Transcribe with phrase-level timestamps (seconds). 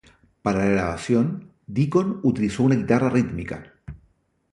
[0.41, 3.75] Para la grabación Deacon utilizó una guitarra rítmica.